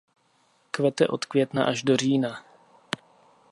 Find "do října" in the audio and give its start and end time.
1.83-2.43